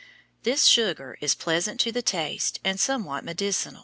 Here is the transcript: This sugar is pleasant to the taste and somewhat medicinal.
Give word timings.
This 0.41 0.65
sugar 0.65 1.15
is 1.21 1.35
pleasant 1.35 1.79
to 1.81 1.91
the 1.91 2.01
taste 2.01 2.59
and 2.63 2.79
somewhat 2.79 3.23
medicinal. 3.23 3.79